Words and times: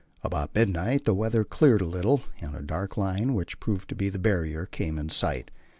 About 0.23 0.55
midnight 0.55 1.05
the 1.05 1.13
weather 1.13 1.43
cleared 1.43 1.79
a 1.81 1.85
little, 1.85 2.23
and 2.39 2.55
a 2.55 2.63
dark 2.63 2.97
line, 2.97 3.35
which 3.35 3.59
proved 3.59 3.87
to 3.89 3.95
be 3.95 4.09
the 4.09 4.17
Barrier, 4.17 4.65
came 4.65 4.97
in 4.97 5.09
sight. 5.09 5.51